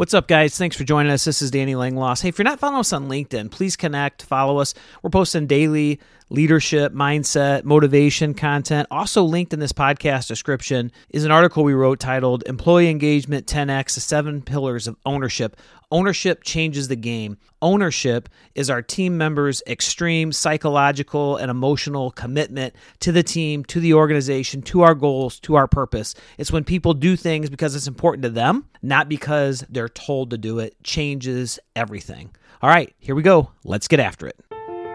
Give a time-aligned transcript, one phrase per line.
[0.00, 0.56] What's up, guys?
[0.56, 1.26] Thanks for joining us.
[1.26, 2.22] This is Danny Langloss.
[2.22, 4.72] Hey, if you're not following us on LinkedIn, please connect, follow us.
[5.02, 8.88] We're posting daily leadership, mindset, motivation content.
[8.90, 13.92] Also, linked in this podcast description is an article we wrote titled Employee Engagement 10X
[13.92, 15.54] The Seven Pillars of Ownership.
[15.92, 17.36] Ownership changes the game.
[17.60, 23.94] Ownership is our team members' extreme psychological and emotional commitment to the team, to the
[23.94, 26.14] organization, to our goals, to our purpose.
[26.38, 30.38] It's when people do things because it's important to them, not because they're told to
[30.38, 30.76] do it.
[30.84, 32.30] Changes everything.
[32.62, 33.50] All right, here we go.
[33.64, 34.49] Let's get after it.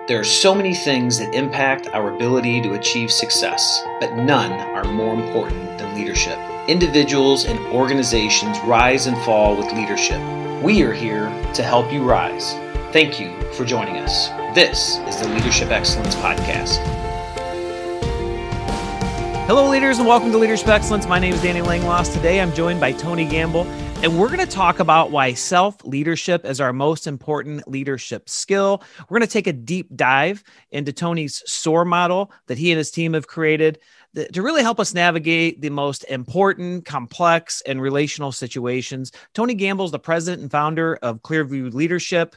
[0.08, 4.84] There are so many things that impact our ability to achieve success, but none are
[4.84, 6.38] more important than leadership.
[6.68, 10.22] Individuals and organizations rise and fall with leadership.
[10.62, 12.54] We are here to help you rise.
[12.94, 14.28] Thank you for joining us.
[14.54, 16.78] This is the Leadership Excellence Podcast.
[19.48, 21.08] Hello, leaders, and welcome to Leadership Excellence.
[21.08, 22.14] My name is Danny Langloss.
[22.14, 23.64] Today I'm joined by Tony Gamble,
[24.04, 28.84] and we're going to talk about why self leadership is our most important leadership skill.
[29.10, 32.92] We're going to take a deep dive into Tony's SOAR model that he and his
[32.92, 33.80] team have created
[34.16, 39.12] to really help us navigate the most important, complex, and relational situations.
[39.34, 42.36] Tony Gamble is the president and founder of Clearview Leadership.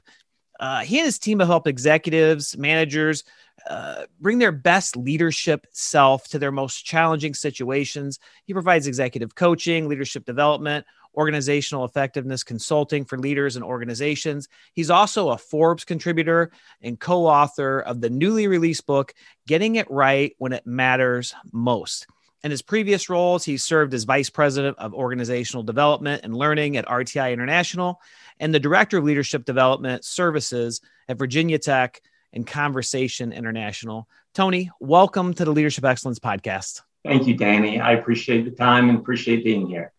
[0.59, 3.23] Uh, he and his team have helped executives, managers,
[3.69, 8.19] uh, bring their best leadership self to their most challenging situations.
[8.45, 14.49] He provides executive coaching, leadership development, organizational effectiveness consulting for leaders and organizations.
[14.73, 16.51] He's also a Forbes contributor
[16.83, 19.15] and co author of the newly released book,
[19.47, 22.07] Getting It Right When It Matters Most.
[22.45, 26.87] In his previous roles, he served as vice president of organizational development and learning at
[26.87, 28.01] RTI International
[28.39, 32.01] and the director of leadership development services at Virginia Tech
[32.33, 34.09] and Conservation International.
[34.35, 36.83] Tony, welcome to the Leadership Excellence Podcast.
[37.05, 37.81] Thank you, Danny.
[37.81, 39.93] I appreciate the time and appreciate being here.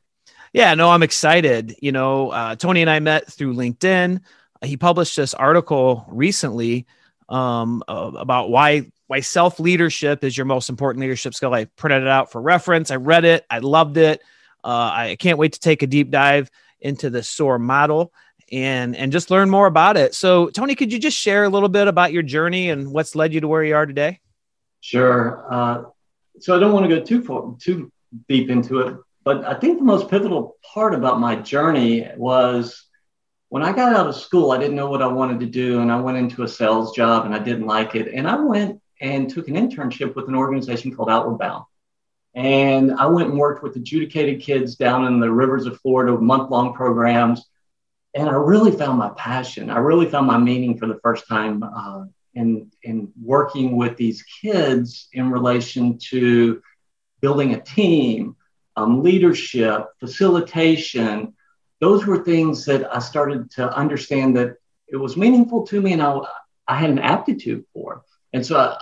[0.54, 1.76] Yeah, no, I'm excited.
[1.82, 4.22] You know, uh, Tony and I met through LinkedIn.
[4.64, 6.86] He published this article recently
[7.30, 11.54] um, uh, about why why self leadership is your most important leadership skill.
[11.54, 12.92] I printed it out for reference.
[12.92, 13.46] I read it.
[13.50, 14.22] I loved it.
[14.64, 18.14] Uh, I can't wait to take a deep dive into the SOAR model
[18.52, 20.16] and and just learn more about it.
[20.16, 23.34] So, Tony, could you just share a little bit about your journey and what's led
[23.34, 24.20] you to where you are today?
[24.82, 25.46] Sure.
[25.50, 25.84] Uh,
[26.40, 27.92] so I don't want to go too far, too
[28.28, 28.98] deep into it,
[29.30, 32.88] but I think the most pivotal part about my journey was
[33.50, 35.82] when I got out of school, I didn't know what I wanted to do.
[35.82, 38.12] And I went into a sales job and I didn't like it.
[38.12, 41.66] And I went and took an internship with an organization called Outward Bound.
[42.34, 46.50] And I went and worked with adjudicated kids down in the rivers of Florida, month
[46.50, 47.46] long programs.
[48.16, 49.70] And I really found my passion.
[49.70, 54.24] I really found my meaning for the first time uh, in, in working with these
[54.42, 56.64] kids in relation to
[57.22, 58.36] building a team,
[58.80, 61.34] um, leadership, facilitation.
[61.82, 64.56] Those were things that I started to understand that
[64.88, 66.20] it was meaningful to me and I,
[66.68, 68.04] I had an aptitude for.
[68.34, 68.78] And so I, uh,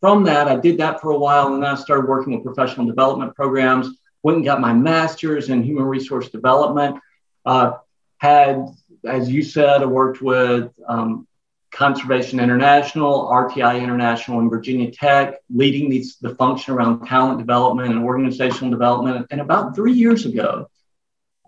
[0.00, 2.86] from that, I did that for a while and then I started working with professional
[2.86, 3.88] development programs,
[4.22, 7.00] went and got my master's in human resource development.
[7.44, 7.72] Uh,
[8.18, 8.66] had,
[9.06, 11.26] as you said, I worked with um,
[11.74, 18.04] Conservation International, RTI International, and Virginia Tech, leading these, the function around talent development and
[18.04, 19.26] organizational development.
[19.30, 20.68] And about three years ago,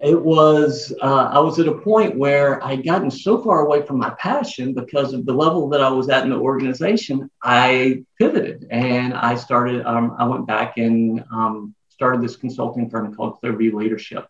[0.03, 3.99] it was uh, I was at a point where I'd gotten so far away from
[3.99, 7.31] my passion because of the level that I was at in the organization.
[7.43, 9.87] I pivoted and I started.
[9.87, 14.27] Um, I went back and um, started this consulting firm called Clearview Leadership.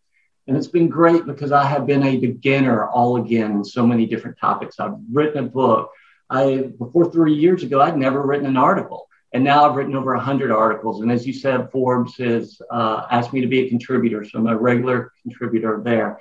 [0.47, 4.07] And it's been great because I have been a beginner all again in so many
[4.07, 4.79] different topics.
[4.79, 5.91] I've written a book.
[6.31, 9.09] I before three years ago, I'd never written an article.
[9.33, 11.03] And now I've written over 100 articles.
[11.03, 14.25] And as you said, Forbes has uh, asked me to be a contributor.
[14.25, 16.21] So I'm a regular contributor there.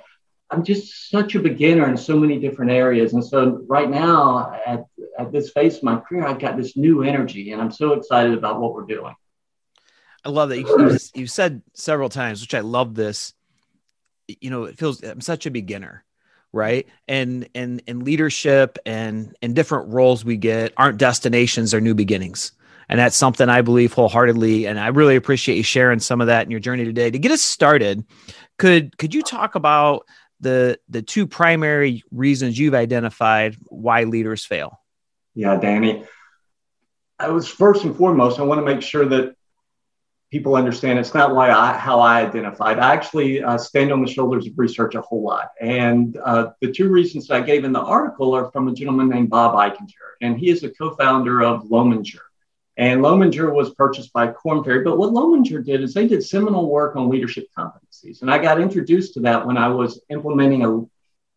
[0.50, 3.14] I'm just such a beginner in so many different areas.
[3.14, 4.84] And so right now, at,
[5.18, 8.34] at this phase of my career, I've got this new energy and I'm so excited
[8.34, 9.14] about what we're doing.
[10.24, 10.58] I love that.
[10.58, 13.32] You, you said several times, which I love this
[14.28, 16.04] you know it feels i'm such a beginner
[16.56, 16.86] right?
[17.06, 22.52] And and and leadership and and different roles we get aren't destinations or new beginnings.
[22.88, 26.44] And that's something i believe wholeheartedly and i really appreciate you sharing some of that
[26.44, 27.10] in your journey today.
[27.10, 28.04] To get us started
[28.58, 30.06] could could you talk about
[30.40, 34.80] the the two primary reasons you've identified why leaders fail?
[35.34, 36.04] Yeah danny.
[37.18, 39.34] I was first and foremost i want to make sure that
[40.30, 42.78] people understand it's not why I, how I identified.
[42.78, 45.50] I actually uh, stand on the shoulders of research a whole lot.
[45.60, 49.08] And uh, the two reasons that I gave in the article are from a gentleman
[49.08, 52.22] named Bob Eichinger, and he is a co-founder of Lominger.
[52.76, 54.84] And Lominger was purchased by Korn Ferry.
[54.84, 58.20] But what Lominger did is they did seminal work on leadership competencies.
[58.20, 60.84] And I got introduced to that when I was implementing a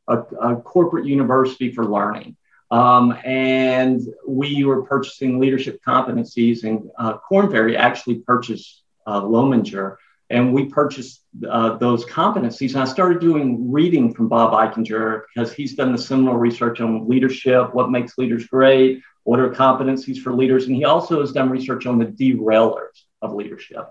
[0.09, 2.35] a, a corporate university for learning.
[2.71, 9.97] Um, and we were purchasing leadership competencies, and uh, Korn Ferry actually purchased uh, Lominger,
[10.29, 12.73] and we purchased uh, those competencies.
[12.73, 17.09] And I started doing reading from Bob Eichinger because he's done the seminal research on
[17.09, 21.49] leadership, what makes leaders great, what are competencies for leaders, and he also has done
[21.49, 23.89] research on the derailers of leadership.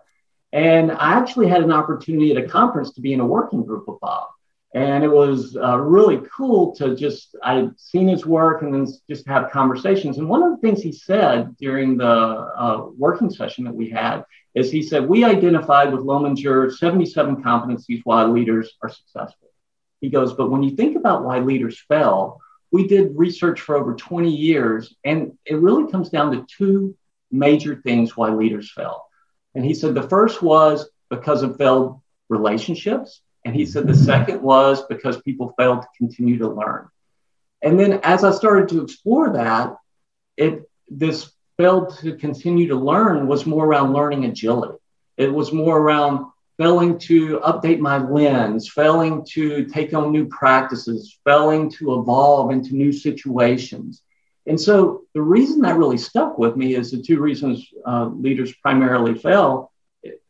[0.52, 3.88] And I actually had an opportunity at a conference to be in a working group
[3.88, 4.28] with Bob.
[4.74, 9.26] And it was uh, really cool to just, I'd seen his work and then just
[9.26, 10.18] have conversations.
[10.18, 14.24] And one of the things he said during the uh, working session that we had
[14.54, 19.48] is he said, We identified with Lominger 77 competencies why leaders are successful.
[20.00, 22.38] He goes, But when you think about why leaders fail,
[22.70, 26.94] we did research for over 20 years, and it really comes down to two
[27.30, 29.06] major things why leaders fail.
[29.54, 33.22] And he said the first was because of failed relationships.
[33.48, 36.86] And he said the second was because people failed to continue to learn.
[37.62, 39.74] And then as I started to explore that,
[40.36, 44.76] it this failed to continue to learn was more around learning agility.
[45.16, 46.26] It was more around
[46.58, 52.76] failing to update my lens, failing to take on new practices, failing to evolve into
[52.76, 54.02] new situations.
[54.46, 58.52] And so the reason that really stuck with me is the two reasons uh, leaders
[58.56, 59.72] primarily fail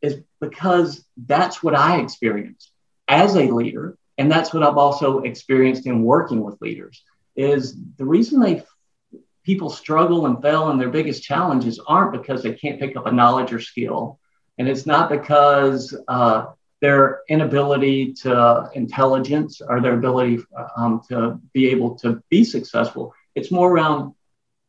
[0.01, 2.71] is because that's what I experienced
[3.09, 3.97] as a leader.
[4.19, 7.03] And that's what I've also experienced in working with leaders
[7.37, 8.65] is the reason they
[9.45, 13.13] people struggle and fail and their biggest challenges aren't because they can't pick up a
[13.13, 14.19] knowledge or skill.
[14.59, 16.47] And it's not because uh,
[16.83, 20.41] their inability to intelligence or their ability
[20.77, 23.15] um, to be able to be successful.
[23.35, 24.15] It's more around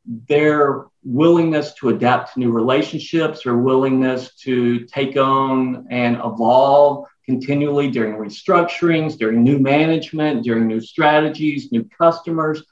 [0.06, 7.92] their willingness to adapt to new relationships or willingness to take on and evolve continually
[7.92, 12.64] during restructurings, during new management, during new strategies, new customers.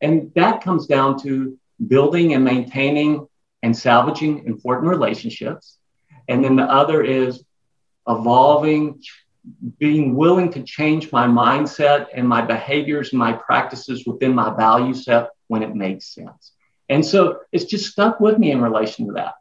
[0.00, 1.58] And that comes down to
[1.88, 3.26] building and maintaining
[3.64, 5.78] and salvaging important relationships.
[6.28, 7.42] And then the other is
[8.06, 9.02] evolving,
[9.78, 14.94] being willing to change my mindset and my behaviors and my practices within my value
[14.94, 16.52] set when it makes sense.
[16.88, 19.34] And so it's just stuck with me in relation to that.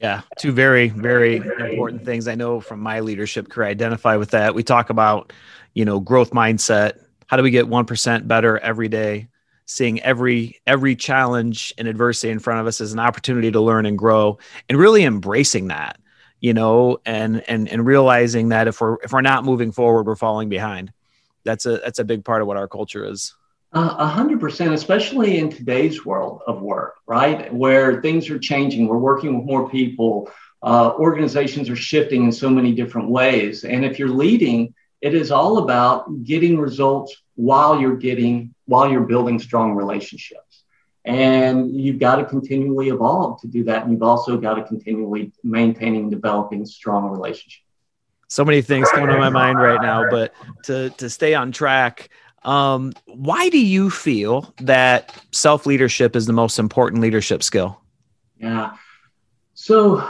[0.00, 3.68] Yeah, two very, very important things I know from my leadership career.
[3.68, 4.54] Identify with that.
[4.54, 5.32] We talk about,
[5.74, 7.00] you know, growth mindset.
[7.26, 9.28] How do we get one percent better every day?
[9.66, 13.86] Seeing every every challenge and adversity in front of us as an opportunity to learn
[13.86, 15.98] and grow, and really embracing that,
[16.40, 20.14] you know, and and and realizing that if we're if we're not moving forward, we're
[20.14, 20.92] falling behind.
[21.44, 23.34] That's a that's a big part of what our culture is.
[23.72, 27.52] A hundred percent, especially in today's world of work, right?
[27.52, 28.88] Where things are changing.
[28.88, 30.30] We're working with more people.
[30.62, 33.64] Uh, organizations are shifting in so many different ways.
[33.64, 39.02] And if you're leading, it is all about getting results while you're getting, while you're
[39.02, 40.64] building strong relationships.
[41.04, 43.82] And you've got to continually evolve to do that.
[43.82, 47.64] And you've also got to continually maintaining and developing strong relationships.
[48.28, 50.34] So many things coming on my mind right now, but
[50.64, 52.10] to, to stay on track,
[52.44, 57.80] um, why do you feel that self leadership is the most important leadership skill?
[58.38, 58.76] Yeah.
[59.54, 60.08] So,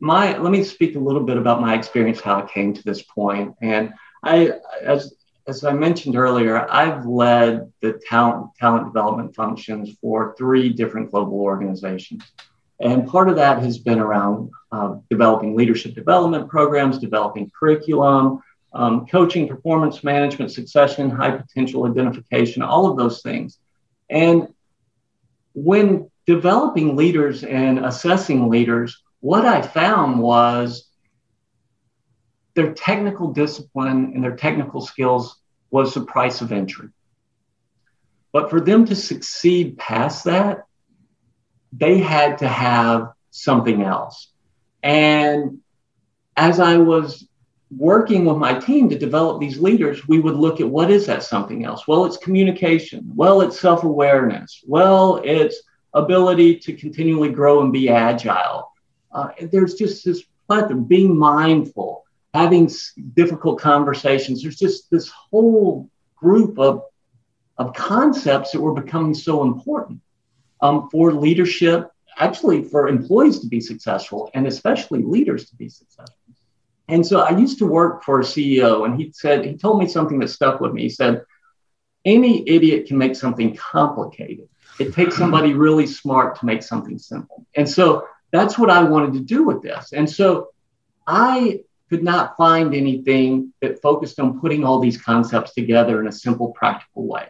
[0.00, 3.02] my let me speak a little bit about my experience, how I came to this
[3.02, 3.54] point.
[3.62, 4.52] And I,
[4.82, 5.14] as
[5.46, 11.40] as I mentioned earlier, I've led the talent talent development functions for three different global
[11.40, 12.22] organizations.
[12.80, 18.42] And part of that has been around uh, developing leadership development programs, developing curriculum,
[18.74, 23.58] um, coaching, performance management, succession, high potential identification, all of those things.
[24.10, 24.52] And
[25.54, 30.88] when developing leaders and assessing leaders, what I found was
[32.54, 35.40] their technical discipline and their technical skills
[35.70, 36.88] was the price of entry.
[38.32, 40.66] But for them to succeed past that,
[41.72, 44.30] they had to have something else.
[44.82, 45.58] And
[46.36, 47.26] as I was
[47.76, 51.22] working with my team to develop these leaders, we would look at what is that
[51.22, 51.86] something else?
[51.86, 53.10] Well, it's communication.
[53.14, 54.62] Well, it's self awareness.
[54.66, 55.62] Well, it's
[55.92, 58.70] ability to continually grow and be agile.
[59.12, 62.70] Uh, there's just this plethora, being mindful, having
[63.14, 64.42] difficult conversations.
[64.42, 66.82] There's just this whole group of,
[67.58, 70.00] of concepts that were becoming so important
[70.60, 76.18] um, for leadership, actually for employees to be successful, and especially leaders to be successful.
[76.88, 79.88] And so I used to work for a CEO, and he said, he told me
[79.88, 80.82] something that stuck with me.
[80.82, 81.24] He said,
[82.04, 84.48] any idiot can make something complicated.
[84.78, 87.46] It takes somebody really smart to make something simple.
[87.56, 89.92] And so that's what I wanted to do with this.
[89.92, 90.48] And so
[91.06, 96.12] I could not find anything that focused on putting all these concepts together in a
[96.12, 97.28] simple, practical way.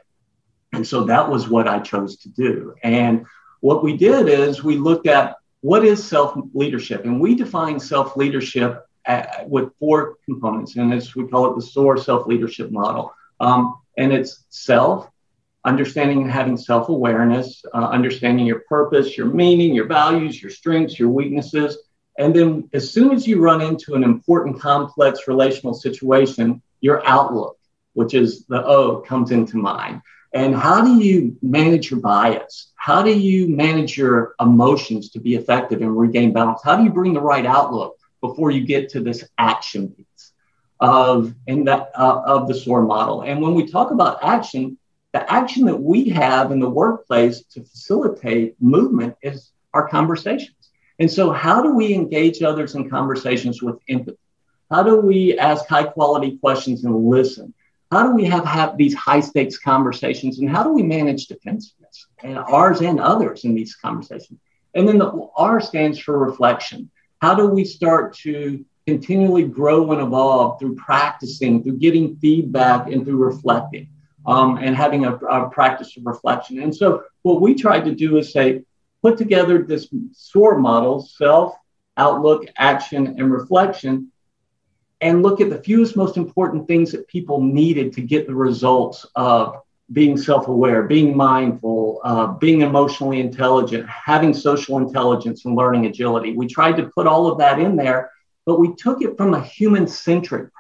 [0.73, 2.75] And so that was what I chose to do.
[2.83, 3.27] And
[3.61, 8.17] what we did is we looked at what is self leadership, and we define self
[8.17, 8.87] leadership
[9.47, 13.13] with four components, and as we call it the SOAR self leadership model.
[13.41, 15.11] Um, and it's self,
[15.65, 20.99] understanding and having self awareness, uh, understanding your purpose, your meaning, your values, your strengths,
[20.99, 21.79] your weaknesses.
[22.19, 27.59] And then as soon as you run into an important, complex relational situation, your outlook,
[27.95, 30.01] which is the O, comes into mind.
[30.33, 32.73] And how do you manage your bias?
[32.75, 36.61] How do you manage your emotions to be effective and regain balance?
[36.63, 40.33] How do you bring the right outlook before you get to this action piece
[40.81, 43.21] of that uh, of the SOAR model?
[43.21, 44.78] And when we talk about action,
[45.12, 50.71] the action that we have in the workplace to facilitate movement is our conversations.
[50.99, 54.19] And so, how do we engage others in conversations with empathy?
[54.71, 57.52] How do we ask high quality questions and listen?
[57.93, 60.38] How do we have, have these high stakes conversations?
[60.38, 64.40] And how do we manage defensiveness and ours and others in these conversations?
[64.75, 66.90] And then the R stands for reflection.
[67.25, 73.04] How do we start to continually grow and evolve through practicing, through getting feedback, and
[73.04, 73.88] through reflecting?
[74.26, 76.62] um, and having a, a, practice of reflection.
[76.62, 78.62] And so, what we tried to do is say,
[79.02, 81.54] put together this SOAR model self,
[81.97, 84.11] outlook, action, and reflection
[85.00, 89.04] and look at the fewest most important things that people needed to get the results
[89.14, 89.61] of
[89.93, 96.35] being self aware, being mindful, uh, being emotionally intelligent, having social intelligence, and learning agility.
[96.35, 98.11] We tried to put all of that in there,
[98.47, 100.50] but we took it from a human centric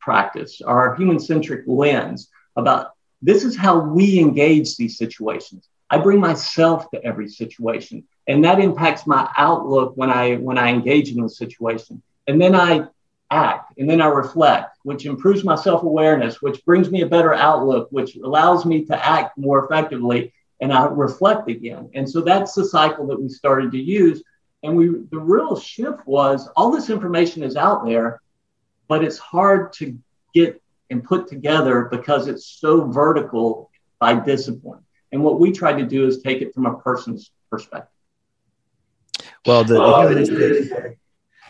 [0.00, 2.92] practice, our human centric lens about
[3.22, 5.68] this is how we engage these situations.
[5.90, 10.68] I bring myself to every situation, and that impacts my outlook when I when I
[10.68, 12.02] engage in the situation.
[12.26, 12.86] And then I
[13.30, 17.34] act, and then I reflect, which improves my self awareness, which brings me a better
[17.34, 20.32] outlook, which allows me to act more effectively.
[20.60, 21.90] And I reflect again.
[21.94, 24.22] And so that's the cycle that we started to use.
[24.62, 28.22] And we the real shift was all this information is out there,
[28.88, 29.98] but it's hard to
[30.34, 34.80] get and put together because it's so vertical by discipline.
[35.12, 37.90] And what we try to do is take it from a person's perspective.
[39.44, 40.98] Well, the, the humanistic,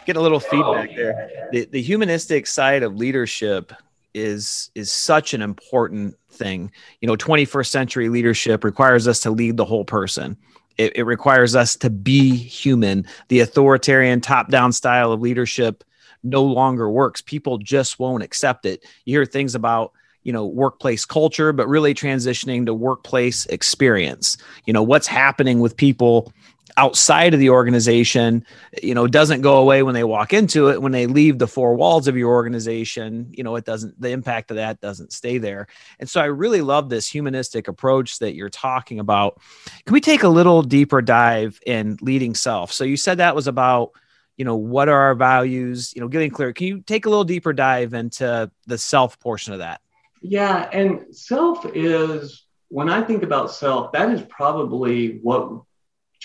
[0.07, 0.75] get a little oh.
[0.75, 1.49] feedback there.
[1.53, 3.73] The, the humanistic side of leadership
[4.15, 6.73] is is such an important thing.
[7.01, 10.37] You know, 21st century leadership requires us to lead the whole person.
[10.79, 13.07] It, it requires us to be human.
[13.29, 15.85] The authoritarian top-down style of leadership
[16.23, 17.21] no longer works.
[17.21, 18.85] People just won't accept it.
[19.05, 24.37] You hear things about, you know, workplace culture, but really transitioning to workplace experience.
[24.67, 26.33] You know, what's happening with people
[26.77, 28.45] outside of the organization,
[28.83, 30.83] you know, doesn't go away when they walk into it.
[30.83, 34.51] When they leave the four walls of your organization, you know, it doesn't, the impact
[34.51, 35.69] of that doesn't stay there.
[35.99, 39.41] And so I really love this humanistic approach that you're talking about.
[39.87, 42.73] Can we take a little deeper dive in leading self?
[42.73, 43.93] So you said that was about,
[44.37, 47.25] you know what are our values you know getting clear can you take a little
[47.25, 49.81] deeper dive into the self portion of that
[50.21, 55.63] yeah and self is when i think about self that is probably what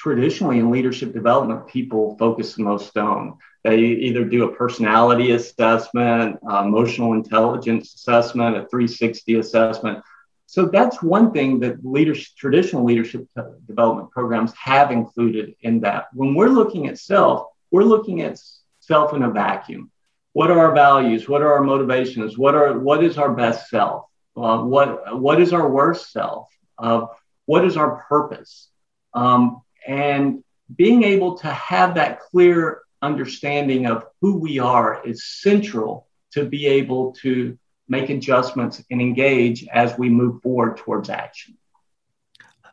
[0.02, 6.38] traditionally in leadership development people focus the most on they either do a personality assessment
[6.50, 10.04] uh, emotional intelligence assessment a 360 assessment
[10.52, 13.26] so that's one thing that leadership, traditional leadership
[13.68, 16.08] development programs have included in that.
[16.12, 18.38] When we're looking at self, we're looking at
[18.82, 19.92] self in a vacuum.
[20.34, 21.30] What are our values?
[21.30, 22.38] What are our motivations?
[22.38, 24.08] What are what is our best self?
[24.36, 26.50] Uh, what what is our worst self?
[26.78, 27.06] Uh,
[27.46, 28.68] what is our purpose?
[29.14, 30.44] Um, and
[30.76, 36.68] being able to have that clear understanding of who we are is central to be
[36.68, 37.58] able to
[37.90, 41.58] make adjustments and engage as we move forward towards action.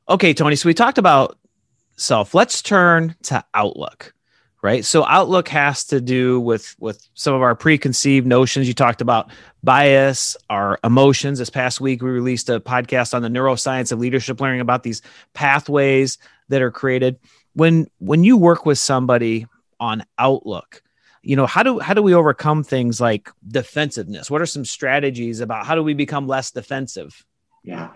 [0.08, 0.56] Okay, Tony.
[0.56, 1.38] So we talked about
[1.96, 2.34] self.
[2.34, 4.14] Let's turn to Outlook
[4.62, 4.84] right?
[4.84, 8.68] So outlook has to do with with some of our preconceived notions.
[8.68, 9.30] You talked about
[9.62, 11.38] bias our emotions.
[11.38, 15.02] This past week we released a podcast on the neuroscience of leadership learning about these
[15.34, 17.18] pathways that are created.
[17.54, 19.46] When when you work with somebody
[19.80, 20.82] on outlook
[21.22, 24.30] you know how do how do we overcome things like defensiveness?
[24.30, 27.24] What are some strategies about how do we become less defensive?
[27.62, 27.90] Yeah.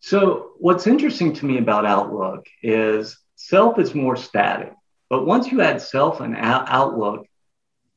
[0.00, 4.72] So what's interesting to me about outlook is self is more static
[5.12, 7.26] but once you add self and outlook,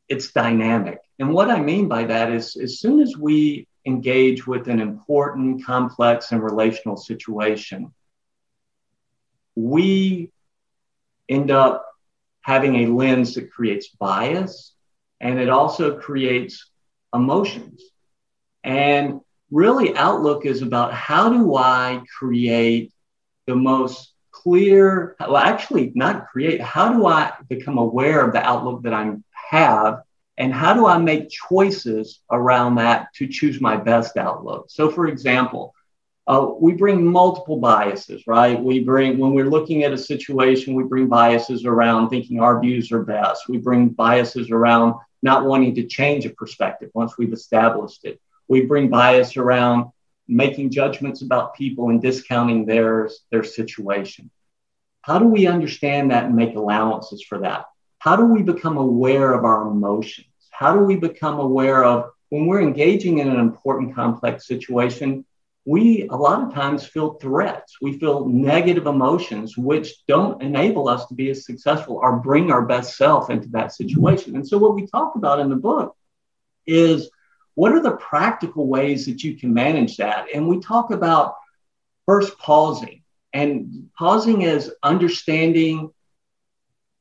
[0.10, 1.00] it's dynamic.
[1.18, 5.64] And what I mean by that is, as soon as we engage with an important,
[5.64, 7.94] complex, and relational situation,
[9.56, 10.30] we
[11.30, 11.86] end up
[12.42, 14.74] having a lens that creates bias
[15.22, 16.70] and it also creates
[17.14, 17.82] emotions.
[18.66, 22.92] And really, Outlook is about how do I create
[23.48, 28.84] the most clear, well, actually, not create, how do I become aware of the outlook
[28.84, 29.16] that I
[29.50, 30.02] have?
[30.38, 34.66] And how do I make choices around that to choose my best outlook?
[34.70, 35.74] So, for example,
[36.28, 38.62] uh, we bring multiple biases, right?
[38.62, 42.92] We bring, when we're looking at a situation, we bring biases around thinking our views
[42.92, 43.48] are best.
[43.48, 48.20] We bring biases around not wanting to change a perspective once we've established it.
[48.48, 49.92] We bring bias around
[50.28, 54.30] making judgments about people and discounting their, their situation.
[55.02, 57.66] How do we understand that and make allowances for that?
[58.00, 60.28] How do we become aware of our emotions?
[60.52, 65.26] How do we become aware of when we're engaging in an important complex situation?
[65.66, 67.78] we a lot of times feel threats.
[67.82, 72.64] We feel negative emotions, which don't enable us to be as successful or bring our
[72.64, 74.36] best self into that situation.
[74.36, 75.96] And so, what we talk about in the book
[76.68, 77.10] is
[77.56, 80.28] what are the practical ways that you can manage that?
[80.34, 81.36] And we talk about
[82.06, 83.02] first pausing.
[83.34, 85.92] And pausing is understanding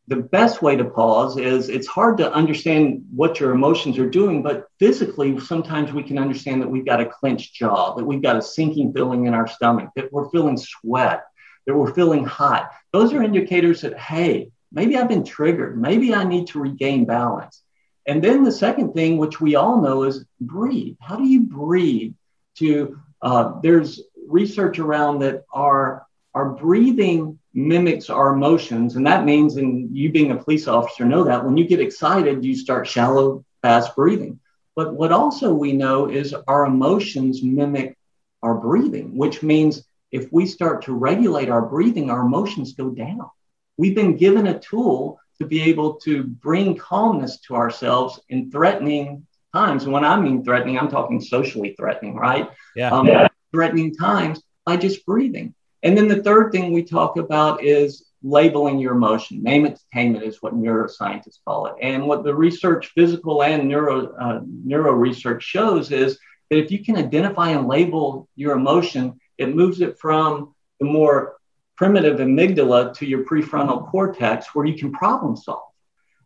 [0.06, 4.42] the best way to pause is it's hard to understand what your emotions are doing,
[4.42, 8.36] but physically, sometimes we can understand that we've got a clenched jaw, that we've got
[8.36, 11.24] a sinking feeling in our stomach, that we're feeling sweat,
[11.66, 12.70] that we're feeling hot.
[12.92, 15.80] Those are indicators that, hey, maybe I've been triggered.
[15.80, 17.62] Maybe I need to regain balance.
[18.06, 20.96] And then the second thing, which we all know, is breathe.
[21.00, 22.14] How do you breathe?
[22.58, 28.96] To uh, there's research around that our our breathing mimics our emotions.
[28.96, 32.44] And that means, and you being a police officer know that when you get excited,
[32.44, 34.40] you start shallow, fast breathing.
[34.76, 37.96] But what also we know is our emotions mimic
[38.42, 43.30] our breathing, which means if we start to regulate our breathing, our emotions go down.
[43.76, 49.26] We've been given a tool to be able to bring calmness to ourselves in threatening
[49.54, 49.84] times.
[49.84, 52.48] And when I mean threatening, I'm talking socially threatening, right?
[52.74, 52.90] Yeah.
[52.90, 53.28] Um, yeah.
[53.52, 55.54] Threatening times by just breathing.
[55.82, 59.42] And then the third thing we talk about is labeling your emotion.
[59.42, 61.74] Name it, tame it is what neuroscientists call it.
[61.80, 66.18] And what the research, physical and neuro, uh, neuro research shows is
[66.50, 71.36] that if you can identify and label your emotion, it moves it from the more
[71.76, 75.62] primitive amygdala to your prefrontal cortex where you can problem solve.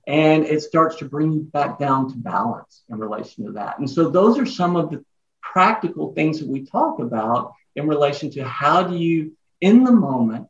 [0.06, 3.78] And it starts to bring you back down to balance in relation to that.
[3.78, 5.04] And so those are some of the
[5.42, 10.48] practical things that we talk about in relation to how do you in the moment,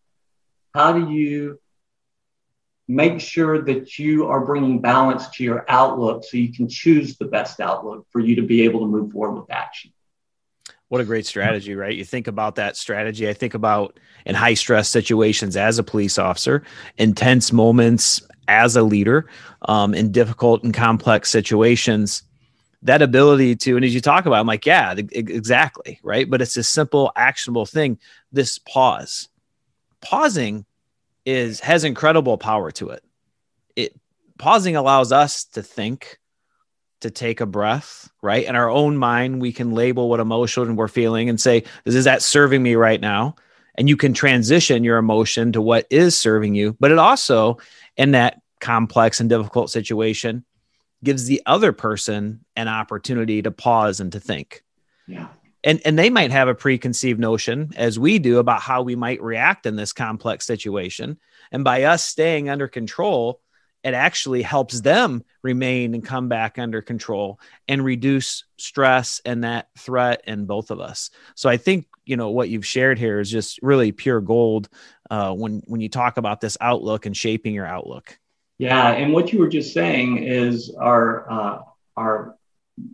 [0.75, 1.59] how do you
[2.87, 7.27] make sure that you are bringing balance to your outlook so you can choose the
[7.27, 9.93] best outlook for you to be able to move forward with action?
[10.89, 11.95] What a great strategy, right?
[11.95, 13.29] You think about that strategy.
[13.29, 16.63] I think about in high stress situations as a police officer,
[16.97, 19.27] intense moments as a leader,
[19.63, 22.23] um, in difficult and complex situations.
[22.83, 26.31] That ability to and as you talk about i'm like yeah exactly right?
[26.31, 27.99] But it's a simple actionable thing.
[28.31, 29.29] This pause.
[30.01, 30.65] Pausing
[31.27, 33.05] is has incredible power to it.
[33.75, 34.01] It
[34.39, 36.18] pausing allows us to think
[37.01, 40.89] to take a breath right in our own mind we can label what emotion we're
[40.89, 43.35] feeling and say this is that serving me right now
[43.77, 47.59] and you can transition your emotion to what is serving you but it also
[47.97, 50.45] in that complex and difficult situation
[51.03, 54.63] gives the other person an opportunity to pause and to think.
[55.07, 55.29] Yeah.
[55.65, 59.23] And and they might have a preconceived notion as we do about how we might
[59.23, 61.19] react in this complex situation.
[61.51, 63.41] And by us staying under control,
[63.85, 69.69] it actually helps them remain and come back under control and reduce stress and that
[69.79, 71.11] threat in both of us.
[71.35, 74.69] So I think you know what you've shared here is just really pure gold
[75.11, 78.19] uh, when when you talk about this outlook and shaping your outlook.
[78.59, 81.59] Yeah, and what you were just saying is our uh,
[81.97, 82.35] our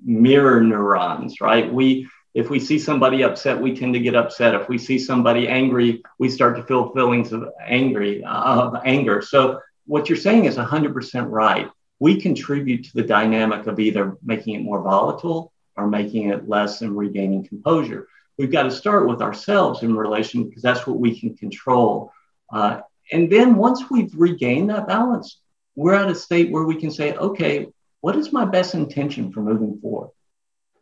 [0.04, 1.72] mirror neurons, right?
[1.72, 4.54] We if we see somebody upset, we tend to get upset.
[4.54, 9.22] If we see somebody angry, we start to feel feelings of angry of anger.
[9.22, 11.70] So what you're saying is 100% right.
[12.00, 16.82] We contribute to the dynamic of either making it more volatile or making it less
[16.82, 18.08] and regaining composure.
[18.38, 22.12] We've got to start with ourselves in relation because that's what we can control.
[22.52, 22.80] Uh,
[23.12, 25.40] and then once we've regained that balance,
[25.76, 27.68] we're at a state where we can say, okay,
[28.00, 30.10] what is my best intention for moving forward?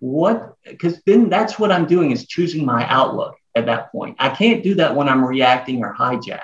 [0.01, 4.17] What, because then that's what I'm doing is choosing my outlook at that point.
[4.19, 6.41] I can't do that when I'm reacting or hijacked.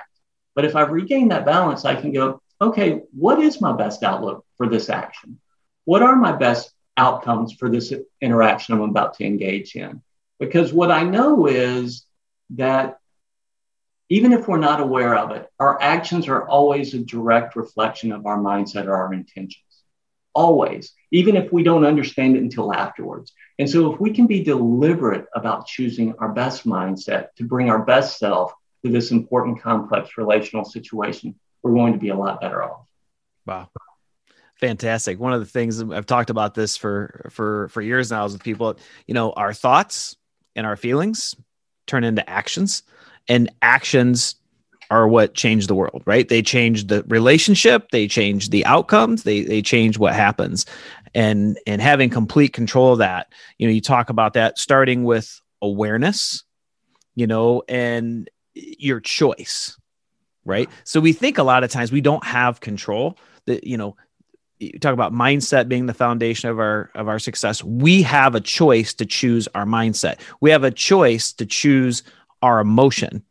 [0.55, 4.45] But if I've regained that balance, I can go, okay, what is my best outlook
[4.57, 5.41] for this action?
[5.85, 10.03] What are my best outcomes for this interaction I'm about to engage in?
[10.39, 12.05] Because what I know is
[12.51, 12.99] that
[14.11, 18.27] even if we're not aware of it, our actions are always a direct reflection of
[18.27, 19.65] our mindset or our intentions.
[20.35, 23.33] always, even if we don't understand it until afterwards.
[23.59, 27.85] And so, if we can be deliberate about choosing our best mindset to bring our
[27.85, 28.53] best self
[28.85, 32.87] to this important, complex relational situation, we're going to be a lot better off.
[33.47, 33.71] Wow.
[34.57, 35.21] Fantastic.
[35.21, 38.43] One of the things I've talked about this for for for years now is with
[38.43, 40.17] people, you know, our thoughts
[40.57, 41.37] and our feelings
[41.87, 42.83] turn into actions
[43.29, 44.35] and actions
[44.91, 46.29] are what change the world, right?
[46.29, 50.67] They change the relationship, they change the outcomes, they they change what happens.
[51.15, 55.41] And and having complete control of that, you know, you talk about that starting with
[55.61, 56.43] awareness,
[57.15, 59.79] you know, and your choice,
[60.49, 60.69] right?
[60.85, 63.17] So we think a lot of times we don't have control.
[63.47, 63.97] That you know,
[64.59, 67.63] you talk about mindset being the foundation of our of our success.
[67.63, 70.19] We have a choice to choose our mindset.
[70.41, 72.03] We have a choice to choose
[72.43, 73.23] our emotion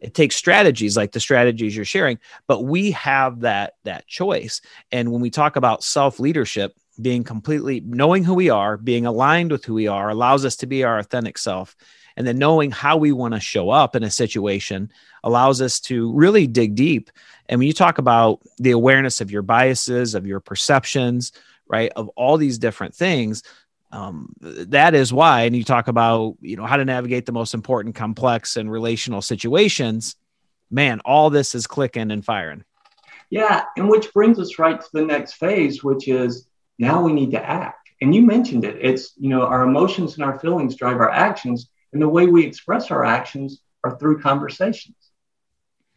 [0.00, 4.60] it takes strategies like the strategies you're sharing but we have that that choice
[4.92, 9.50] and when we talk about self leadership being completely knowing who we are being aligned
[9.50, 11.76] with who we are allows us to be our authentic self
[12.16, 14.90] and then knowing how we want to show up in a situation
[15.22, 17.10] allows us to really dig deep.
[17.48, 21.32] And when you talk about the awareness of your biases of your perceptions
[21.68, 23.42] right of all these different things
[23.92, 27.54] um, that is why and you talk about you know how to navigate the most
[27.54, 30.16] important complex and relational situations
[30.70, 32.64] man all this is clicking and firing.
[33.30, 36.46] Yeah and which brings us right to the next phase which is
[36.78, 37.90] now we need to act.
[38.00, 38.76] And you mentioned it.
[38.80, 42.44] It's you know our emotions and our feelings drive our actions and the way we
[42.44, 45.06] express our actions are through conversations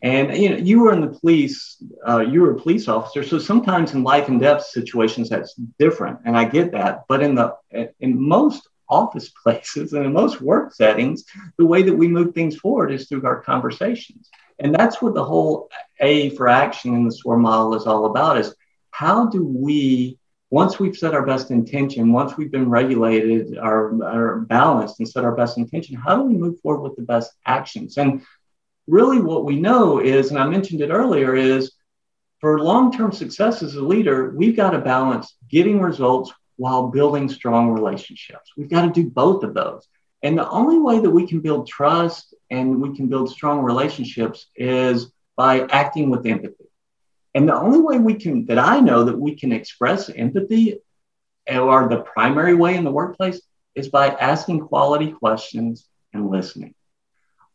[0.01, 3.37] and you know, you were in the police, uh, you were a police officer, so
[3.37, 7.03] sometimes in life and death situations that's different, and I get that.
[7.09, 7.57] But in the
[7.99, 11.25] in most office places and in most work settings,
[11.57, 15.23] the way that we move things forward is through our conversations, and that's what the
[15.23, 18.55] whole A for action in the SOAR model is all about: is
[18.91, 20.17] how do we
[20.51, 25.35] once we've set our best intention, once we've been regulated, our, balanced and set our
[25.35, 27.97] best intention, how do we move forward with the best actions?
[27.97, 28.23] And
[28.87, 31.73] really what we know is, and I mentioned it earlier, is
[32.39, 37.29] for long term success as a leader, we've got to balance getting results while building
[37.29, 38.51] strong relationships.
[38.57, 39.87] We've got to do both of those.
[40.23, 44.47] And the only way that we can build trust and we can build strong relationships
[44.55, 46.68] is by acting with empathy.
[47.39, 50.81] And the only way we can, that I know that we can express empathy
[51.49, 53.39] or the primary way in the workplace
[53.75, 56.75] is by asking quality questions and listening.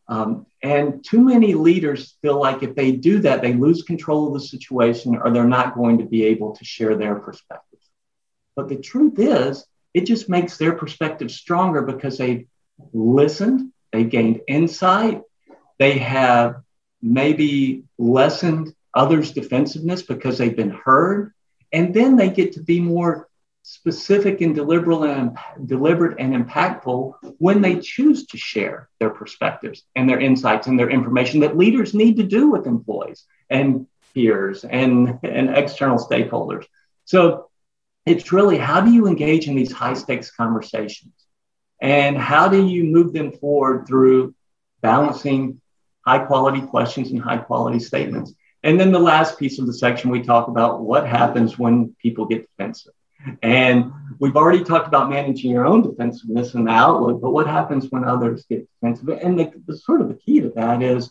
[0.08, 4.32] Um, and too many leaders feel like if they do that, they lose control of
[4.32, 7.80] the situation or they're not going to be able to share their perspective.
[8.56, 12.46] But the truth is, it just makes their perspective stronger because they've
[12.94, 15.20] listened, they've gained insight,
[15.78, 16.62] they have
[17.02, 21.32] maybe lessened others' defensiveness because they've been heard.
[21.72, 23.28] And then they get to be more
[23.62, 30.08] specific and deliberate and deliberate and impactful when they choose to share their perspectives and
[30.08, 35.18] their insights and their information that leaders need to do with employees and peers and,
[35.22, 36.66] and external stakeholders.
[37.06, 37.48] So
[38.06, 41.14] it's really how do you engage in these high stakes conversations
[41.80, 44.34] and how do you move them forward through
[44.82, 45.60] balancing
[46.06, 48.34] high quality questions and high quality statements.
[48.64, 52.24] And then the last piece of the section, we talk about what happens when people
[52.24, 52.94] get defensive.
[53.42, 57.86] And we've already talked about managing your own defensiveness and the outlook, but what happens
[57.90, 59.08] when others get defensive?
[59.10, 61.10] And the, the sort of the key to that is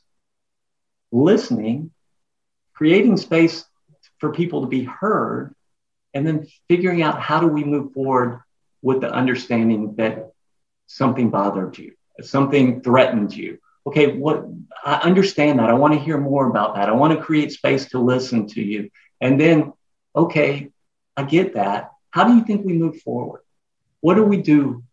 [1.12, 1.92] listening,
[2.74, 3.66] creating space
[4.18, 5.54] for people to be heard,
[6.16, 8.42] and then figuring out how do we move forward
[8.82, 10.32] with the understanding that
[10.88, 13.60] something bothered you, something threatened you.
[13.86, 14.46] Okay, what
[14.86, 15.70] I understand that.
[15.70, 16.90] I want to hear more about that.
[16.90, 18.90] I want to create space to listen to you.
[19.20, 19.74] And then,
[20.16, 20.70] okay,
[21.18, 23.42] I get that how do you think we move forward?
[24.02, 24.84] What do we do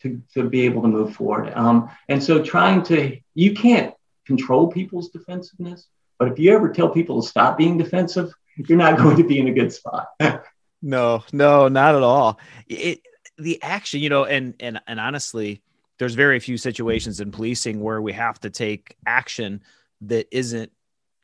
[0.00, 1.52] to, to be able to move forward?
[1.54, 5.86] Um, and so trying to, you can't control people's defensiveness,
[6.18, 9.38] but if you ever tell people to stop being defensive, you're not going to be
[9.38, 10.08] in a good spot.
[10.82, 12.40] no, no, not at all.
[12.66, 13.02] It,
[13.36, 15.60] the action, you know, and, and, and honestly,
[16.00, 19.62] there's very few situations in policing where we have to take action
[20.00, 20.72] that isn't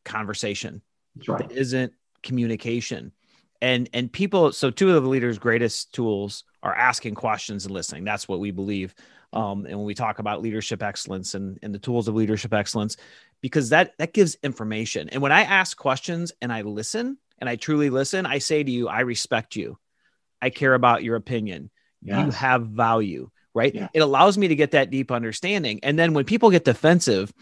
[0.04, 0.82] conversation,
[1.16, 1.48] That's right.
[1.48, 3.12] that isn't communication.
[3.62, 8.04] And and people so two of the leaders greatest tools are asking questions and listening.
[8.04, 8.94] That's what we believe
[9.32, 12.98] um, and when we talk about leadership excellence and, and the tools of leadership excellence
[13.40, 15.08] because that that gives information.
[15.08, 18.70] And when i ask questions and i listen and i truly listen i say to
[18.70, 19.78] you i respect you.
[20.42, 21.70] I care about your opinion.
[22.02, 22.26] Yes.
[22.26, 23.88] you have value right yeah.
[23.92, 27.32] it allows me to get that deep understanding and then when people get defensive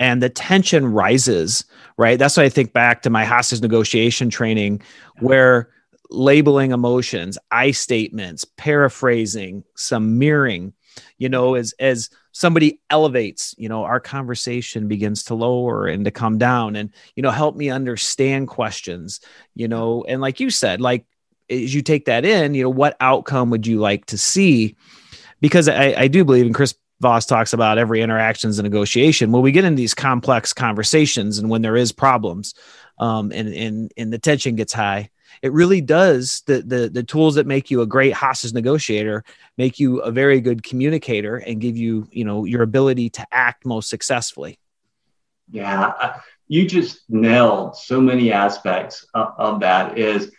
[0.00, 1.64] and the tension rises,
[1.96, 2.18] right?
[2.18, 4.82] That's why I think back to my hostage negotiation training,
[5.20, 5.70] where
[6.10, 10.72] labeling emotions, I statements, paraphrasing, some mirroring,
[11.18, 16.10] you know, as as somebody elevates, you know, our conversation begins to lower and to
[16.10, 19.20] come down and, you know, help me understand questions,
[19.54, 21.06] you know, and like you said, like
[21.50, 24.76] as you take that in, you know, what outcome would you like to see?
[25.44, 29.30] Because I, I do believe, and Chris Voss talks about every interaction is a negotiation.
[29.30, 32.54] When we get in these complex conversations and when there is problems,
[32.98, 35.10] um, and, and and the tension gets high,
[35.42, 39.22] it really does the the the tools that make you a great hostage negotiator
[39.58, 43.66] make you a very good communicator and give you you know your ability to act
[43.66, 44.58] most successfully.
[45.50, 49.98] Yeah, you just nailed so many aspects of, of that.
[49.98, 50.32] Is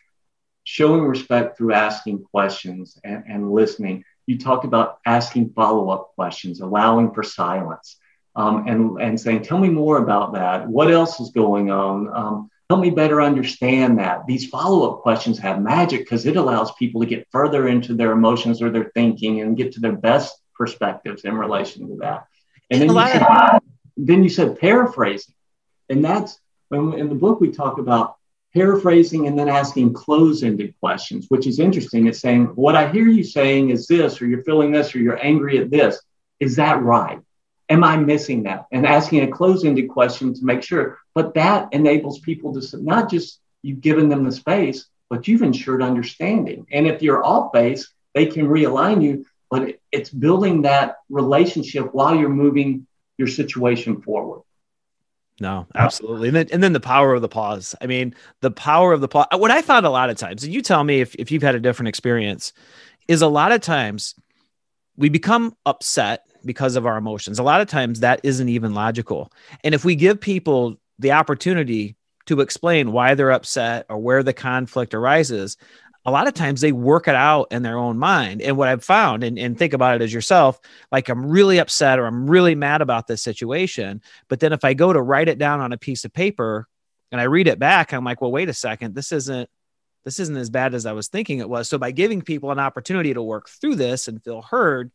[0.63, 4.03] showing respect through asking questions and, and listening.
[4.27, 7.97] You talked about asking follow up questions, allowing for silence,
[8.35, 10.67] um, and, and saying, Tell me more about that.
[10.67, 12.07] What else is going on?
[12.13, 14.25] Um, help me better understand that.
[14.25, 18.11] These follow up questions have magic because it allows people to get further into their
[18.11, 22.25] emotions or their thinking and get to their best perspectives in relation to that.
[22.71, 23.59] And then, you said,
[23.97, 25.35] then you said paraphrasing.
[25.89, 28.15] And that's when in the book we talk about
[28.55, 32.07] paraphrasing and then asking close-ended questions, which is interesting.
[32.07, 35.23] It's saying, what I hear you saying is this, or you're feeling this, or you're
[35.23, 36.01] angry at this.
[36.39, 37.19] Is that right?
[37.69, 38.65] Am I missing that?
[38.71, 40.97] And asking a close-ended question to make sure.
[41.13, 45.81] But that enables people to not just you've given them the space, but you've ensured
[45.81, 46.65] understanding.
[46.71, 49.25] And if you're off base, they can realign you.
[49.51, 52.87] But it's building that relationship while you're moving
[53.17, 54.41] your situation forward.
[55.39, 56.29] No, absolutely.
[56.29, 57.75] And then, and then the power of the pause.
[57.81, 59.27] I mean, the power of the pause.
[59.33, 61.55] What I found a lot of times, and you tell me if, if you've had
[61.55, 62.53] a different experience,
[63.07, 64.15] is a lot of times
[64.95, 67.39] we become upset because of our emotions.
[67.39, 69.31] A lot of times that isn't even logical.
[69.63, 74.33] And if we give people the opportunity to explain why they're upset or where the
[74.33, 75.57] conflict arises,
[76.05, 78.41] a lot of times they work it out in their own mind.
[78.41, 80.59] And what I've found, and, and think about it as yourself,
[80.91, 84.01] like I'm really upset or I'm really mad about this situation.
[84.27, 86.67] But then if I go to write it down on a piece of paper
[87.11, 89.49] and I read it back, I'm like, well, wait a second, this isn't
[90.03, 91.67] this isn't as bad as I was thinking it was.
[91.67, 94.91] So by giving people an opportunity to work through this and feel heard,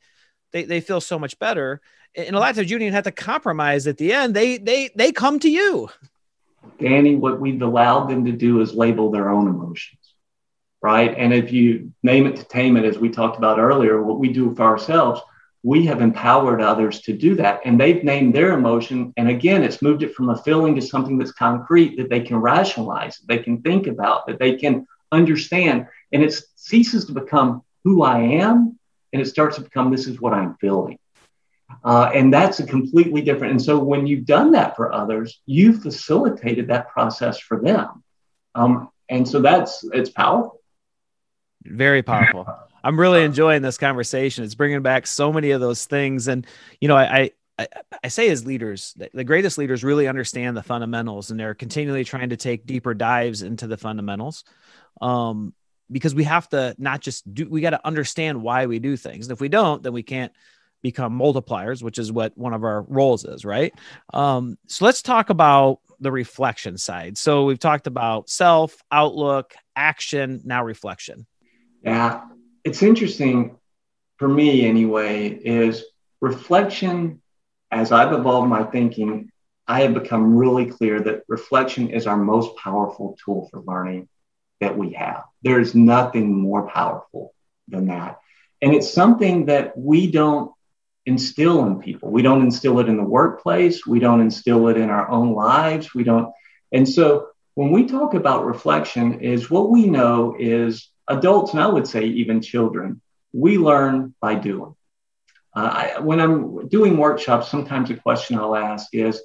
[0.53, 1.81] they, they feel so much better.
[2.15, 4.35] And a lot of times you don't even have to compromise at the end.
[4.35, 5.89] They they they come to you.
[6.79, 10.00] Danny, what we've allowed them to do is label their own emotions
[10.83, 11.15] right?
[11.17, 14.33] And if you name it to tame it, as we talked about earlier, what we
[14.33, 15.21] do for ourselves,
[15.63, 17.61] we have empowered others to do that.
[17.65, 19.13] And they've named their emotion.
[19.17, 22.39] And again, it's moved it from a feeling to something that's concrete that they can
[22.39, 25.87] rationalize, they can think about, that they can understand.
[26.13, 28.79] And it ceases to become who I am
[29.13, 30.99] and it starts to become this is what I'm feeling.
[31.85, 33.53] Uh, and that's a completely different.
[33.53, 38.03] And so when you've done that for others, you've facilitated that process for them.
[38.55, 40.60] Um, and so that's it's powerful.
[41.65, 42.47] Very powerful.
[42.83, 44.45] I'm really enjoying this conversation.
[44.45, 46.29] It's bringing back so many of those things.
[46.29, 46.47] And,
[46.81, 47.69] you know, I, I,
[48.03, 52.31] I say as leaders, the greatest leaders really understand the fundamentals and they're continually trying
[52.31, 54.45] to take deeper dives into the fundamentals.
[55.01, 55.55] Um,
[55.93, 59.27] because we have to not just do, we got to understand why we do things.
[59.27, 60.33] And if we don't, then we can't
[60.83, 63.75] become multipliers, which is what one of our roles is, right?
[64.15, 67.19] Um, so let's talk about the reflection side.
[67.19, 71.27] So we've talked about self, outlook, action, now reflection.
[71.83, 72.27] Yeah,
[72.65, 73.57] it's interesting
[74.19, 75.85] for me anyway, is
[76.21, 77.23] reflection
[77.71, 79.31] as I've evolved my thinking,
[79.67, 84.09] I have become really clear that reflection is our most powerful tool for learning
[84.61, 85.25] that we have.
[85.43, 87.33] There is nothing more powerful
[87.69, 88.19] than that.
[88.61, 90.53] And it's something that we don't
[91.07, 92.11] instill in people.
[92.11, 93.87] We don't instill it in the workplace.
[93.87, 95.95] We don't instill it in our own lives.
[95.95, 96.31] We don't.
[96.73, 101.67] And so when we talk about reflection is what we know is adults, and I
[101.67, 103.01] would say even children,
[103.33, 104.75] we learn by doing.
[105.55, 109.21] Uh, I, when I'm doing workshops, sometimes a question I'll ask is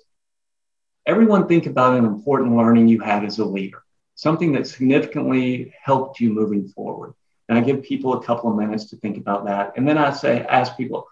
[1.05, 3.83] everyone think about an important learning you had as a leader,
[4.15, 7.13] something that significantly helped you moving forward.
[7.47, 9.73] And I give people a couple of minutes to think about that.
[9.77, 11.07] And then I say, ask people,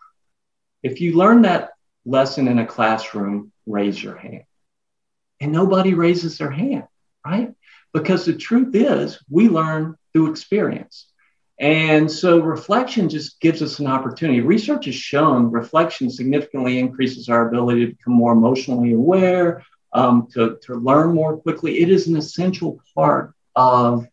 [0.81, 1.71] if you learned that
[2.05, 4.43] lesson in a classroom, raise your hand.
[5.39, 6.85] And nobody raises their hand,
[7.25, 7.53] right?
[7.93, 11.07] Because the truth is, we learn through experience.
[11.59, 14.41] And so reflection just gives us an opportunity.
[14.41, 20.57] Research has shown reflection significantly increases our ability to become more emotionally aware, um, to,
[20.63, 21.79] to learn more quickly.
[21.79, 24.07] It is an essential part of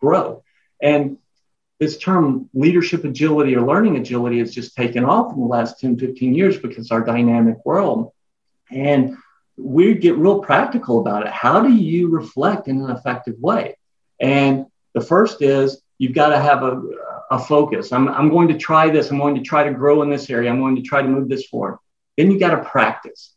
[0.00, 0.42] growth.
[0.80, 1.18] And
[1.80, 5.98] this term leadership agility or learning agility has just taken off in the last 10,
[5.98, 8.12] 15 years because our dynamic world.
[8.70, 9.16] And
[9.56, 11.32] we get real practical about it.
[11.32, 13.76] How do you reflect in an effective way?
[14.20, 16.80] And The first is you've got to have a,
[17.30, 17.92] a focus.
[17.92, 19.10] I'm, I'm going to try this.
[19.10, 20.48] I'm going to try to grow in this area.
[20.48, 21.78] I'm going to try to move this forward.
[22.16, 23.34] Then you got to practice.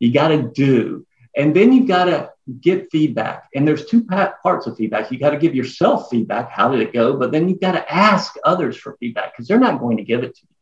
[0.00, 1.06] You got to do.
[1.36, 3.48] And then you've got to get feedback.
[3.54, 5.12] And there's two parts of feedback.
[5.12, 6.50] You got to give yourself feedback.
[6.50, 7.16] How did it go?
[7.16, 10.24] But then you've got to ask others for feedback because they're not going to give
[10.24, 10.56] it to you.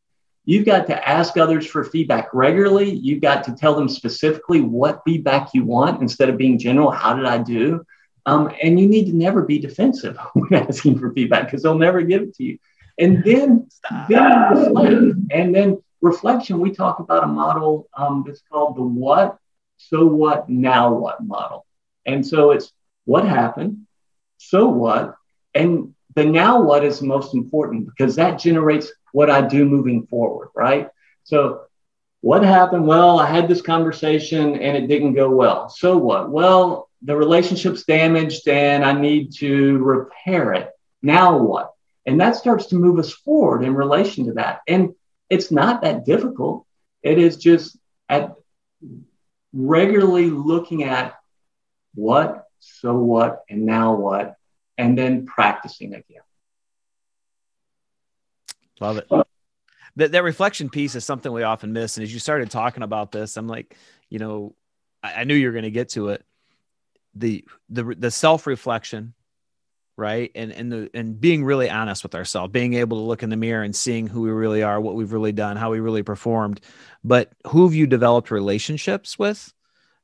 [0.45, 2.91] You've got to ask others for feedback regularly.
[2.91, 6.91] You've got to tell them specifically what feedback you want instead of being general.
[6.91, 7.83] How did I do?
[8.27, 12.03] Um, and you need to never be defensive when asking for feedback because they'll never
[12.03, 12.59] give it to you.
[12.99, 13.69] And then,
[14.09, 15.17] then reflect.
[15.31, 19.39] And then reflection, we talk about a model um, that's called the what,
[19.77, 21.67] so what, now what model.
[22.07, 22.73] And so it's
[23.05, 23.87] what happened,
[24.37, 25.17] so what,
[25.55, 30.49] and the now what is most important because that generates what I do moving forward,
[30.55, 30.89] right?
[31.25, 31.63] So
[32.21, 32.87] what happened?
[32.87, 35.69] Well, I had this conversation and it didn't go well.
[35.69, 36.31] So what?
[36.31, 40.71] Well, the relationship's damaged and I need to repair it.
[41.03, 41.73] Now what?
[42.07, 44.61] And that starts to move us forward in relation to that.
[44.67, 44.95] And
[45.29, 46.67] it's not that difficult.
[47.03, 47.77] It is just
[48.09, 48.35] at
[49.53, 51.15] regularly looking at
[51.95, 54.37] what, so what, and now what,
[54.79, 56.23] and then practicing again.
[58.81, 59.09] Love it.
[59.97, 61.97] That, that reflection piece is something we often miss.
[61.97, 63.77] And as you started talking about this, I'm like,
[64.09, 64.55] you know,
[65.03, 66.25] I, I knew you were going to get to it.
[67.15, 69.15] The the the self reflection,
[69.97, 73.31] right, and and the and being really honest with ourselves, being able to look in
[73.31, 76.03] the mirror and seeing who we really are, what we've really done, how we really
[76.03, 76.61] performed.
[77.03, 79.53] But who have you developed relationships with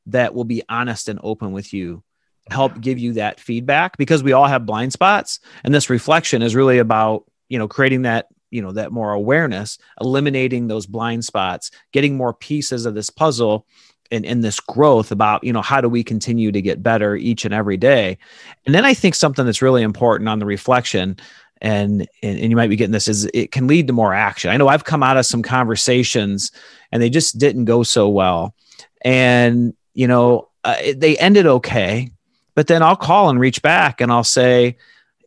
[0.06, 2.02] that will be honest and open with you
[2.50, 6.56] help give you that feedback because we all have blind spots and this reflection is
[6.56, 11.70] really about you know creating that you know that more awareness eliminating those blind spots
[11.92, 13.66] getting more pieces of this puzzle
[14.10, 17.44] and in this growth about you know how do we continue to get better each
[17.44, 18.16] and every day
[18.66, 21.16] and then i think something that's really important on the reflection
[21.62, 24.50] and, and and you might be getting this is it can lead to more action
[24.50, 26.52] i know i've come out of some conversations
[26.92, 28.54] and they just didn't go so well
[29.02, 32.10] and you know uh, they ended okay
[32.54, 34.76] but then i'll call and reach back and i'll say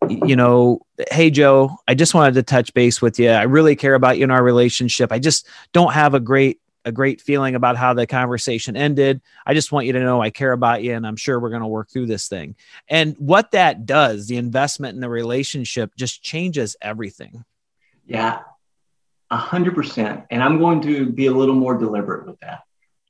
[0.10, 0.80] you know,
[1.12, 3.30] hey Joe, I just wanted to touch base with you.
[3.30, 5.12] I really care about you in our relationship.
[5.12, 9.22] I just don't have a great a great feeling about how the conversation ended.
[9.46, 11.62] I just want you to know I care about you and I'm sure we're going
[11.62, 12.56] to work through this thing.
[12.88, 17.46] And what that does, the investment in the relationship just changes everything.
[18.06, 18.41] Yeah.
[19.32, 20.26] A hundred percent.
[20.30, 22.62] And I'm going to be a little more deliberate with that.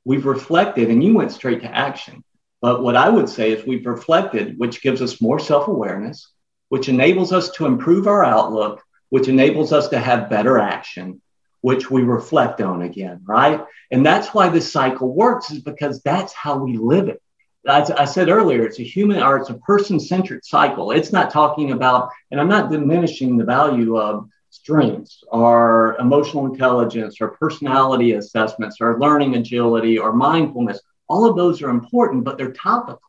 [0.05, 2.23] We've reflected and you went straight to action.
[2.61, 6.31] But what I would say is we've reflected, which gives us more self awareness
[6.73, 11.21] which enables us to improve our outlook, which enables us to have better action,
[11.63, 13.63] which we reflect on again, right?
[13.89, 17.21] And that's why this cycle works, is because that's how we live it.
[17.65, 20.91] As I said earlier, it's a human or it's a person centric cycle.
[20.91, 27.21] It's not talking about, and I'm not diminishing the value of strengths or emotional intelligence
[27.21, 30.81] or personality assessments or learning agility or mindfulness.
[31.07, 32.99] All of those are important, but they're topical.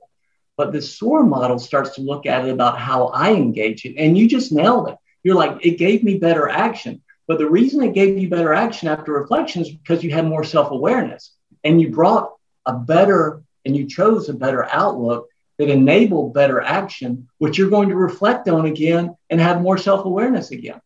[0.57, 3.97] But the SOAR model starts to look at it about how I engage it.
[3.99, 4.97] And you just nailed it.
[5.25, 7.03] You're like, it gave me better action.
[7.27, 10.45] But the reason it gave you better action after reflection is because you had more
[10.45, 11.33] self awareness
[11.63, 12.33] and you brought
[12.67, 17.89] a better and you chose a better outlook that enabled better action, which you're going
[17.89, 20.81] to reflect on again and have more self awareness again.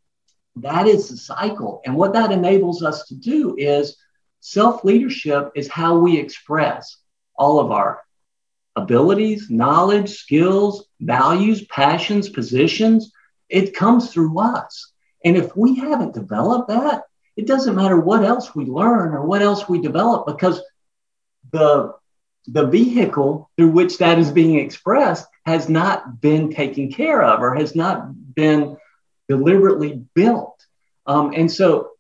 [0.57, 1.81] That is the cycle.
[1.85, 3.97] And what that enables us to do is
[4.41, 6.99] self leadership is how we express
[7.35, 8.03] all of our
[8.77, 13.13] abilities, knowledge, skills, values, passions, positions.
[13.49, 14.93] It comes through us.
[15.29, 17.03] And if we haven't developed that,
[17.37, 20.63] it doesn't matter what else we learn or what else we develop because
[21.53, 21.93] the
[22.47, 27.55] the vehicle through which that is being expressed has not been taken care of or
[27.55, 28.79] has not been
[29.29, 30.65] deliberately built.
[31.05, 31.91] Um, and so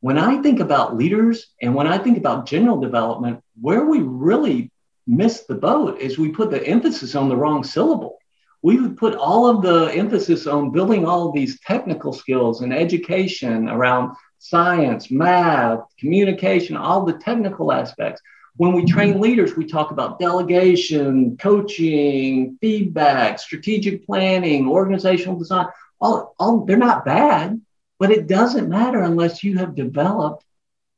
[0.00, 4.72] when I think about leaders and when I think about general development, where we really
[5.06, 8.18] miss the boat is we put the emphasis on the wrong syllable.
[8.62, 12.74] We would put all of the emphasis on building all of these technical skills and
[12.74, 18.20] education around science, math, communication, all the technical aspects.
[18.56, 25.66] When we train leaders, we talk about delegation, coaching, feedback, strategic planning, organizational design.
[26.00, 27.60] All, all they're not bad,
[28.00, 30.44] but it doesn't matter unless you have developed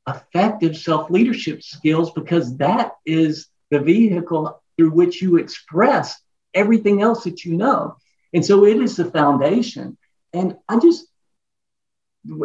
[0.09, 6.19] effective self leadership skills because that is the vehicle through which you express
[6.55, 7.97] everything else that you know.
[8.33, 9.97] And so it is the foundation.
[10.33, 11.07] And I just,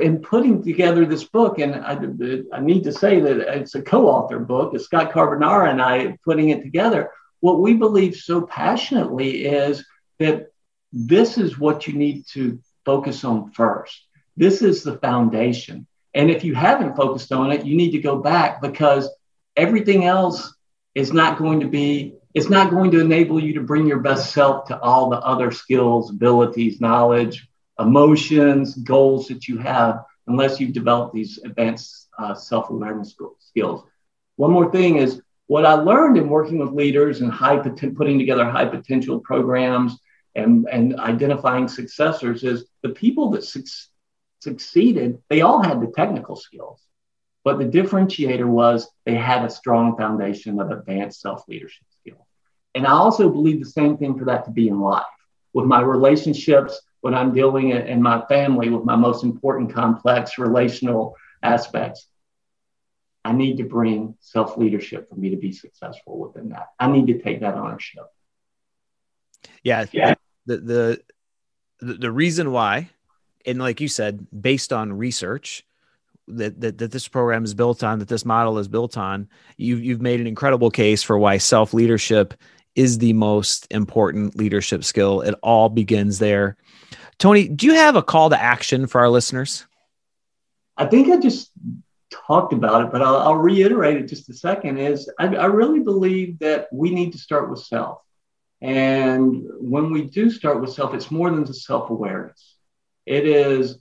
[0.02, 1.98] in putting together this book, and I,
[2.56, 6.18] I need to say that it's a co author book, it's Scott Carbonara and I
[6.24, 7.12] putting it together.
[7.42, 9.86] What we believe so passionately is
[10.20, 10.48] that
[10.92, 14.06] this is what you need to focus on first.
[14.38, 15.88] This is the foundation.
[16.14, 19.10] And if you haven't focused on it, you need to go back because
[19.58, 20.54] everything else
[20.94, 24.34] is not going to be, it's not going to enable you to bring your best
[24.34, 27.48] self to all the other skills, abilities, knowledge,
[27.80, 33.84] emotions, goals that you have unless you've developed these advanced uh, self awareness skills.
[34.36, 38.20] One more thing is what I learned in working with leaders and high poten- putting
[38.20, 39.98] together high potential programs
[40.36, 43.64] and, and identifying successors is the people that su-
[44.42, 46.82] succeeded, they all had the technical skills.
[47.46, 52.26] But the differentiator was they had a strong foundation of advanced self leadership skills.
[52.74, 55.06] And I also believe the same thing for that to be in life.
[55.54, 61.16] With my relationships, when I'm dealing in my family with my most important complex relational
[61.44, 62.08] aspects,
[63.24, 66.70] I need to bring self leadership for me to be successful within that.
[66.80, 68.06] I need to take that ownership.
[69.64, 69.86] Yeah.
[69.92, 70.16] Yeah.
[70.48, 70.58] The,
[71.80, 72.90] the, the reason why,
[73.46, 75.64] and like you said, based on research,
[76.28, 79.84] that, that, that this program is built on, that this model is built on, you've,
[79.84, 82.34] you've made an incredible case for why self leadership
[82.76, 85.22] is the most important leadership skill.
[85.22, 86.58] It all begins there.
[87.18, 89.66] Tony, do you have a call to action for our listeners?
[90.76, 91.52] I think I just
[92.12, 94.78] talked about it, but I'll, I'll reiterate it just a second.
[94.78, 98.02] Is I, I really believe that we need to start with self.
[98.62, 102.56] And when we do start with self, it's more than just self awareness.
[103.06, 103.78] It is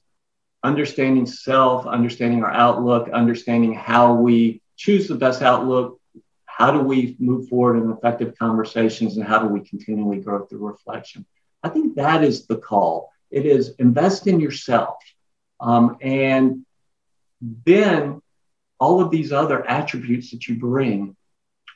[0.65, 6.01] understanding self, understanding our outlook, understanding how we choose the best outlook.
[6.47, 10.67] How do we move forward in effective conversations and how do we continually grow through
[10.67, 11.27] reflection?
[11.63, 13.11] I think that is the call.
[13.31, 14.97] It is invest in yourself.
[15.61, 16.65] Um, and
[17.41, 18.23] then
[18.79, 21.17] all of these other attributes that you bring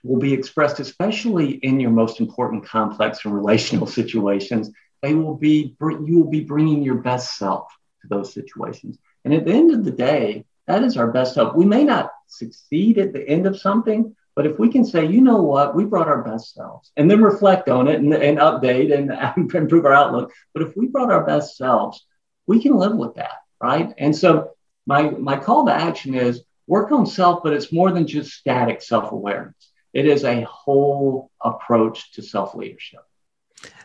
[0.04, 4.70] will be expressed, especially in your most important complex and relational situations.
[5.02, 7.66] They will be, you will be bringing your best self
[8.08, 8.98] those situations.
[9.24, 11.54] And at the end of the day, that is our best self.
[11.54, 15.20] We may not succeed at the end of something, but if we can say, you
[15.20, 18.96] know what, we brought our best selves and then reflect on it and, and update
[18.96, 20.32] and, and improve our outlook.
[20.54, 22.06] But if we brought our best selves,
[22.46, 23.92] we can live with that, right?
[23.98, 24.52] And so
[24.86, 28.82] my, my call to action is work on self, but it's more than just static
[28.82, 29.70] self awareness.
[29.92, 33.00] It is a whole approach to self leadership.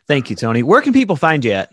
[0.07, 0.63] Thank you, Tony.
[0.63, 1.71] Where can people find you at?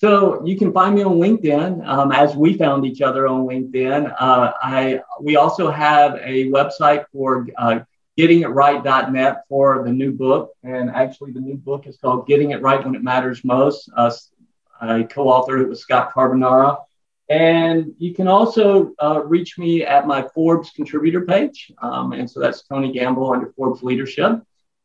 [0.00, 4.10] So you can find me on LinkedIn, um, as we found each other on LinkedIn.
[4.18, 7.80] Uh, I we also have a website for uh,
[8.18, 12.82] gettingitright.net for the new book, and actually the new book is called "Getting It Right
[12.82, 14.10] When It Matters Most." Uh,
[14.80, 16.78] I co-authored it with Scott Carbonara,
[17.28, 21.70] and you can also uh, reach me at my Forbes contributor page.
[21.82, 24.40] Um, and so that's Tony Gambill under Forbes Leadership.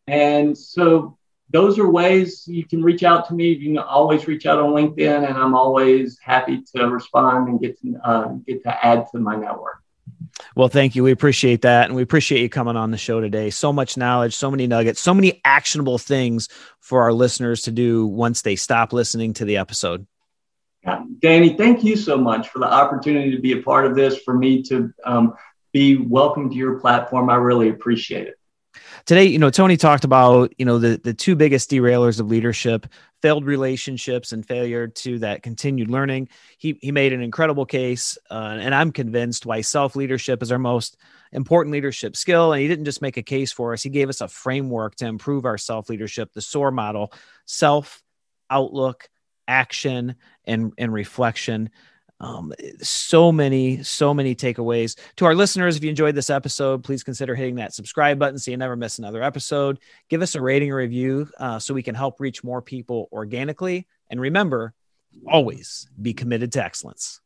[0.07, 1.17] And so
[1.49, 3.49] those are ways you can reach out to me.
[3.49, 7.79] You can always reach out on LinkedIn, and I'm always happy to respond and get
[7.81, 9.81] to, uh, get to add to my network.
[10.55, 11.03] Well, thank you.
[11.03, 11.85] We appreciate that.
[11.85, 13.49] And we appreciate you coming on the show today.
[13.49, 18.05] So much knowledge, so many nuggets, so many actionable things for our listeners to do
[18.05, 20.05] once they stop listening to the episode.
[20.83, 21.03] Yeah.
[21.19, 24.33] Danny, thank you so much for the opportunity to be a part of this, for
[24.33, 25.33] me to um,
[25.73, 27.29] be welcome to your platform.
[27.29, 28.35] I really appreciate it.
[29.05, 32.87] Today, you know, Tony talked about, you know, the, the two biggest derailers of leadership,
[33.21, 36.29] failed relationships and failure to that continued learning.
[36.57, 40.59] He, he made an incredible case, uh, and I'm convinced why self leadership is our
[40.59, 40.97] most
[41.31, 42.53] important leadership skill.
[42.53, 45.05] And he didn't just make a case for us, he gave us a framework to
[45.05, 47.13] improve our self leadership, the SOAR model,
[47.45, 48.01] self,
[48.49, 49.09] outlook,
[49.47, 50.15] action
[50.45, 51.69] and and reflection
[52.19, 54.97] um, so many so many takeaways.
[55.17, 58.51] To our listeners if you enjoyed this episode please consider hitting that subscribe button so
[58.51, 59.79] you never miss another episode.
[60.09, 63.87] Give us a rating or review uh, so we can help reach more people organically.
[64.09, 64.73] And remember
[65.27, 67.21] always be committed to excellence